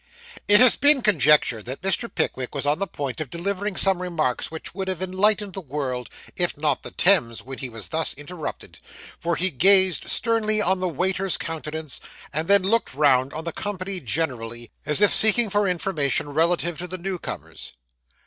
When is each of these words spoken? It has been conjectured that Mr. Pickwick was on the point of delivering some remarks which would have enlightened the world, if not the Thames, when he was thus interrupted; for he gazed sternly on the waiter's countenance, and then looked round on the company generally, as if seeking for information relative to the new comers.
It 0.47 0.59
has 0.59 0.77
been 0.77 1.03
conjectured 1.03 1.65
that 1.65 1.83
Mr. 1.83 2.09
Pickwick 2.11 2.55
was 2.55 2.65
on 2.65 2.79
the 2.79 2.87
point 2.87 3.21
of 3.21 3.29
delivering 3.29 3.75
some 3.75 4.01
remarks 4.01 4.49
which 4.49 4.73
would 4.73 4.87
have 4.87 4.99
enlightened 4.99 5.53
the 5.53 5.61
world, 5.61 6.09
if 6.35 6.57
not 6.57 6.81
the 6.81 6.89
Thames, 6.89 7.43
when 7.43 7.59
he 7.59 7.69
was 7.69 7.89
thus 7.89 8.15
interrupted; 8.15 8.79
for 9.19 9.35
he 9.35 9.51
gazed 9.51 10.09
sternly 10.09 10.59
on 10.59 10.79
the 10.79 10.89
waiter's 10.89 11.37
countenance, 11.37 12.01
and 12.33 12.47
then 12.47 12.63
looked 12.63 12.95
round 12.95 13.31
on 13.31 13.43
the 13.43 13.51
company 13.53 13.99
generally, 13.99 14.71
as 14.87 15.01
if 15.01 15.13
seeking 15.13 15.51
for 15.51 15.67
information 15.67 16.29
relative 16.29 16.79
to 16.79 16.87
the 16.87 16.97
new 16.97 17.19
comers. 17.19 17.71